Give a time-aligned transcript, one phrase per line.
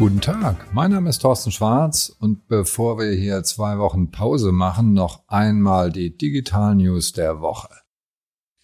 [0.00, 4.94] Guten Tag, mein Name ist Thorsten Schwarz und bevor wir hier zwei Wochen Pause machen,
[4.94, 7.68] noch einmal die Digital News der Woche.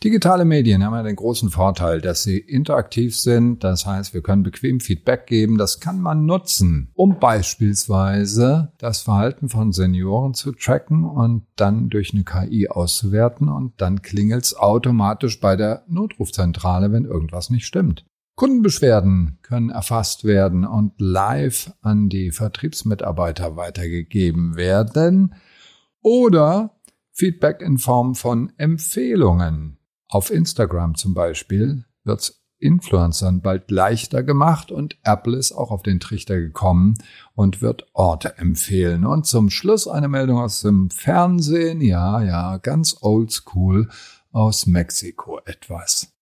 [0.02, 3.62] Digitale Medien haben ja den großen Vorteil, dass sie interaktiv sind.
[3.62, 5.58] Das heißt, wir können bequem Feedback geben.
[5.58, 12.14] Das kann man nutzen, um beispielsweise das Verhalten von Senioren zu tracken und dann durch
[12.14, 13.50] eine KI auszuwerten.
[13.50, 18.06] Und dann klingelt's automatisch bei der Notrufzentrale, wenn irgendwas nicht stimmt.
[18.36, 25.34] Kundenbeschwerden können erfasst werden und live an die Vertriebsmitarbeiter weitergegeben werden
[26.02, 26.78] oder
[27.12, 29.78] Feedback in Form von Empfehlungen.
[30.08, 35.98] Auf Instagram zum Beispiel wird's Influencern bald leichter gemacht und Apple ist auch auf den
[35.98, 36.94] Trichter gekommen
[37.34, 39.06] und wird Orte empfehlen.
[39.06, 41.80] Und zum Schluss eine Meldung aus dem Fernsehen.
[41.80, 43.88] Ja, ja, ganz oldschool
[44.30, 46.15] aus Mexiko etwas.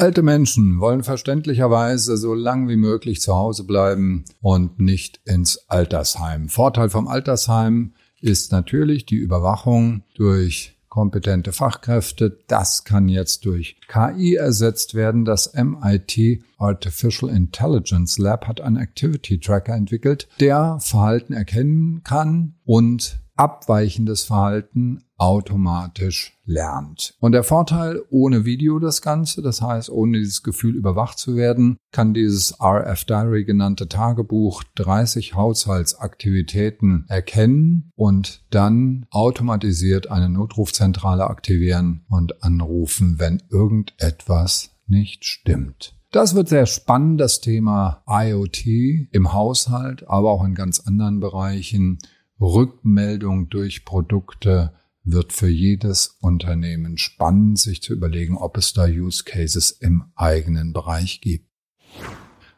[0.00, 6.48] Alte Menschen wollen verständlicherweise so lang wie möglich zu Hause bleiben und nicht ins Altersheim.
[6.48, 12.38] Vorteil vom Altersheim ist natürlich die Überwachung durch kompetente Fachkräfte.
[12.46, 15.26] Das kann jetzt durch KI ersetzt werden.
[15.26, 23.20] Das MIT Artificial Intelligence Lab hat einen Activity Tracker entwickelt, der Verhalten erkennen kann und
[23.36, 27.14] abweichendes Verhalten automatisch lernt.
[27.20, 31.76] Und der Vorteil ohne Video das Ganze, das heißt ohne dieses Gefühl überwacht zu werden,
[31.92, 42.06] kann dieses RF Diary genannte Tagebuch 30 Haushaltsaktivitäten erkennen und dann automatisiert eine Notrufzentrale aktivieren
[42.08, 45.94] und anrufen, wenn irgendetwas nicht stimmt.
[46.12, 48.66] Das wird sehr spannend, das Thema IoT
[49.12, 51.98] im Haushalt, aber auch in ganz anderen Bereichen.
[52.40, 54.72] Rückmeldung durch Produkte
[55.04, 60.72] wird für jedes Unternehmen spannend, sich zu überlegen, ob es da Use Cases im eigenen
[60.72, 61.50] Bereich gibt.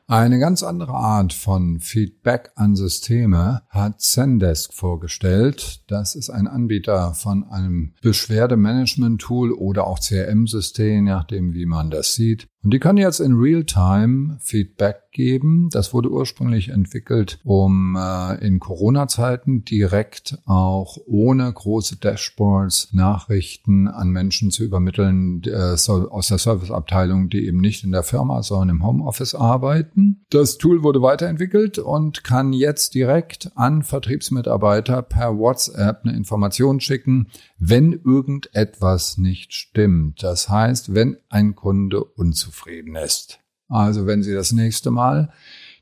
[0.08, 5.84] Eine ganz andere Art von Feedback an Systeme hat Zendesk vorgestellt.
[5.86, 12.46] Das ist ein Anbieter von einem Beschwerdemanagement-Tool oder auch CRM-System, nachdem wie man das sieht.
[12.64, 15.68] Und die können jetzt in Real-Time Feedback geben.
[15.72, 24.10] Das wurde ursprünglich entwickelt, um äh, in Corona-Zeiten direkt auch ohne große Dashboards Nachrichten an
[24.10, 28.86] Menschen zu übermitteln äh, aus der Serviceabteilung, die eben nicht in der Firma, sondern im
[28.86, 30.24] Homeoffice arbeiten.
[30.30, 37.26] Das Tool wurde weiterentwickelt und kann jetzt direkt an Vertriebsmitarbeiter per WhatsApp eine Information schicken,
[37.58, 40.22] wenn irgendetwas nicht stimmt.
[40.22, 42.51] Das heißt, wenn ein Kunde unzufrieden
[42.96, 43.40] ist.
[43.68, 45.32] Also wenn Sie das nächste Mal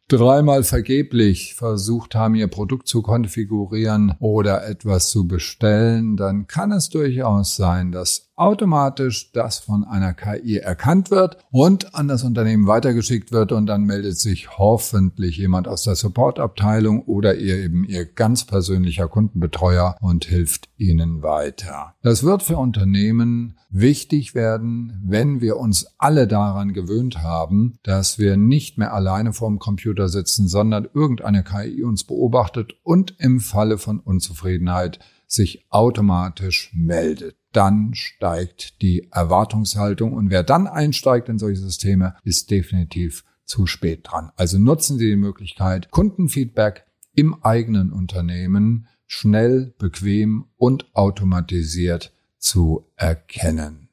[0.08, 6.88] dreimal vergeblich versucht haben, ihr Produkt zu konfigurieren oder etwas zu bestellen, dann kann es
[6.88, 13.32] durchaus sein, dass automatisch das von einer KI erkannt wird und an das Unternehmen weitergeschickt
[13.32, 18.46] wird und dann meldet sich hoffentlich jemand aus der Supportabteilung oder ihr eben ihr ganz
[18.46, 21.94] persönlicher Kundenbetreuer und hilft ihnen weiter.
[22.02, 28.38] Das wird für Unternehmen wichtig werden, wenn wir uns alle daran gewöhnt haben, dass wir
[28.38, 34.00] nicht mehr alleine vorm Computer sitzen, sondern irgendeine KI uns beobachtet und im Falle von
[34.00, 37.39] Unzufriedenheit sich automatisch meldet.
[37.52, 44.00] Dann steigt die Erwartungshaltung und wer dann einsteigt in solche Systeme, ist definitiv zu spät
[44.04, 44.30] dran.
[44.36, 53.88] Also nutzen Sie die Möglichkeit, Kundenfeedback im eigenen Unternehmen schnell, bequem und automatisiert zu erkennen.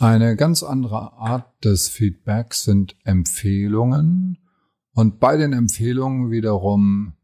[0.00, 4.38] Eine ganz andere Art des Feedbacks sind Empfehlungen
[4.94, 7.14] und bei den Empfehlungen wiederum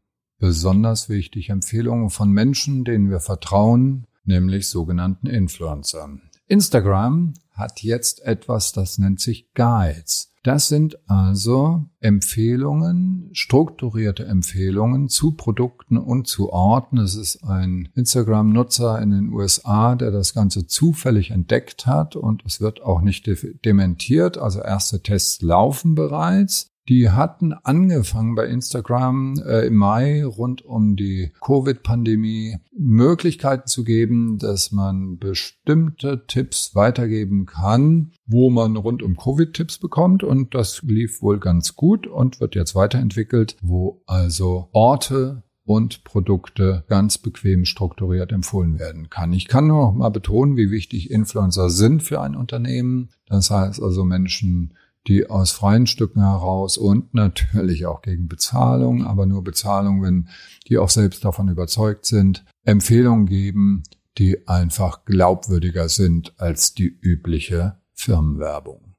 [0.45, 6.21] besonders wichtig Empfehlungen von Menschen, denen wir vertrauen, nämlich sogenannten Influencern.
[6.47, 10.31] Instagram hat jetzt etwas, das nennt sich Guides.
[10.43, 16.99] Das sind also Empfehlungen, strukturierte Empfehlungen zu Produkten und zu Orten.
[16.99, 22.61] Es ist ein Instagram-Nutzer in den USA, der das Ganze zufällig entdeckt hat und es
[22.61, 23.27] wird auch nicht
[23.65, 24.37] dementiert.
[24.37, 26.74] Also erste Tests laufen bereits.
[26.87, 34.37] Die hatten angefangen bei Instagram äh, im Mai rund um die Covid-Pandemie Möglichkeiten zu geben,
[34.37, 40.83] dass man bestimmte Tipps weitergeben kann, wo man rund um Covid Tipps bekommt und das
[40.83, 47.65] lief wohl ganz gut und wird jetzt weiterentwickelt, wo also Orte und Produkte ganz bequem
[47.65, 49.33] strukturiert empfohlen werden kann.
[49.33, 53.09] Ich kann nur noch mal betonen, wie wichtig Influencer sind für ein Unternehmen.
[53.25, 54.75] Das heißt also Menschen,
[55.07, 60.29] die aus freien Stücken heraus und natürlich auch gegen Bezahlung, aber nur Bezahlung, wenn
[60.67, 63.83] die auch selbst davon überzeugt sind, Empfehlungen geben,
[64.17, 68.95] die einfach glaubwürdiger sind als die übliche Firmenwerbung.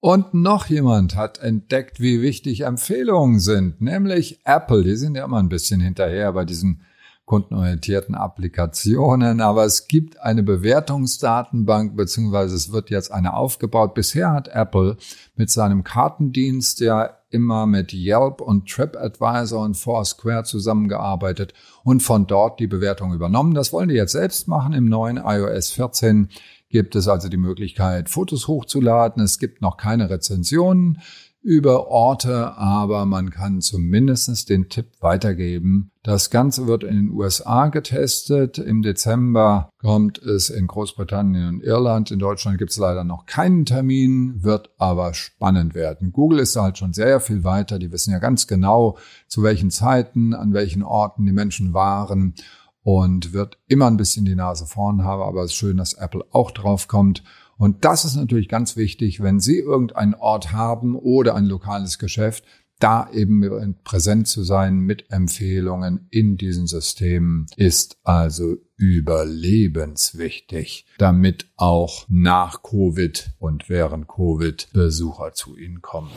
[0.00, 4.84] Und noch jemand hat entdeckt, wie wichtig Empfehlungen sind, nämlich Apple.
[4.84, 6.82] Die sind ja immer ein bisschen hinterher bei diesen
[7.26, 13.94] kundenorientierten Applikationen, aber es gibt eine Bewertungsdatenbank, beziehungsweise es wird jetzt eine aufgebaut.
[13.94, 14.96] Bisher hat Apple
[15.34, 21.52] mit seinem Kartendienst ja immer mit Yelp und TripAdvisor und Foursquare zusammengearbeitet
[21.82, 23.54] und von dort die Bewertung übernommen.
[23.54, 26.28] Das wollen die jetzt selbst machen im neuen iOS 14
[26.76, 29.22] gibt es also die Möglichkeit, Fotos hochzuladen.
[29.22, 30.98] Es gibt noch keine Rezensionen
[31.40, 35.90] über Orte, aber man kann zumindest den Tipp weitergeben.
[36.02, 38.58] Das Ganze wird in den USA getestet.
[38.58, 42.10] Im Dezember kommt es in Großbritannien und Irland.
[42.10, 46.12] In Deutschland gibt es leider noch keinen Termin, wird aber spannend werden.
[46.12, 47.78] Google ist halt schon sehr viel weiter.
[47.78, 52.34] Die wissen ja ganz genau, zu welchen Zeiten, an welchen Orten die Menschen waren
[52.86, 56.24] und wird immer ein bisschen die Nase vorn haben, aber es ist schön, dass Apple
[56.30, 57.24] auch drauf kommt.
[57.58, 62.44] Und das ist natürlich ganz wichtig, wenn Sie irgendeinen Ort haben oder ein lokales Geschäft,
[62.78, 72.06] da eben präsent zu sein mit Empfehlungen in diesen Systemen ist also überlebenswichtig, damit auch
[72.08, 76.12] nach Covid und während Covid Besucher zu Ihnen kommen.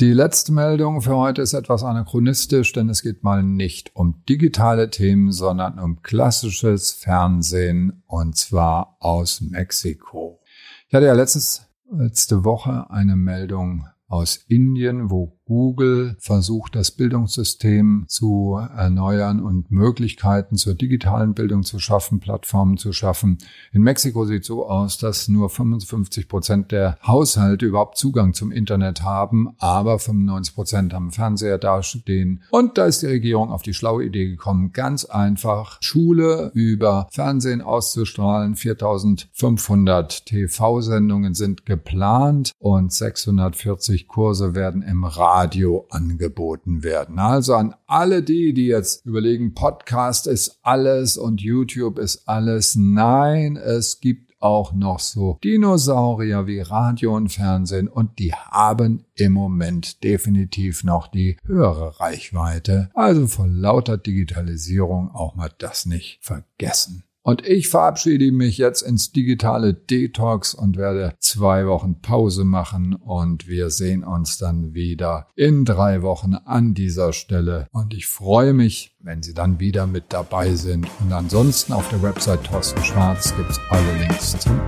[0.00, 4.90] Die letzte Meldung für heute ist etwas anachronistisch, denn es geht mal nicht um digitale
[4.90, 10.38] Themen, sondern um klassisches Fernsehen und zwar aus Mexiko.
[10.86, 18.04] Ich hatte ja letztes, letzte Woche eine Meldung aus Indien, wo Google versucht, das Bildungssystem
[18.06, 23.38] zu erneuern und Möglichkeiten zur digitalen Bildung zu schaffen, Plattformen zu schaffen.
[23.72, 29.02] In Mexiko sieht so aus, dass nur 55 Prozent der Haushalte überhaupt Zugang zum Internet
[29.02, 32.42] haben, aber 95 Prozent haben Fernseher dastehen.
[32.50, 37.62] Und da ist die Regierung auf die schlaue Idee gekommen, ganz einfach Schule über Fernsehen
[37.62, 38.54] auszustrahlen.
[38.54, 47.20] 4500 TV-Sendungen sind geplant und 640 Kurse werden im Radio Radio angeboten werden.
[47.20, 52.74] Also an alle die, die jetzt überlegen, Podcast ist alles und YouTube ist alles.
[52.74, 59.32] Nein, es gibt auch noch so Dinosaurier wie Radio und Fernsehen und die haben im
[59.32, 62.90] Moment definitiv noch die höhere Reichweite.
[62.94, 67.04] Also vor lauter Digitalisierung auch mal das nicht vergessen.
[67.22, 73.46] Und ich verabschiede mich jetzt ins digitale Detox und werde zwei Wochen Pause machen und
[73.46, 77.66] wir sehen uns dann wieder in drei Wochen an dieser Stelle.
[77.72, 80.88] Und ich freue mich, wenn Sie dann wieder mit dabei sind.
[81.00, 84.58] Und ansonsten auf der Website Thorsten Schwarz gibt es alle Links zum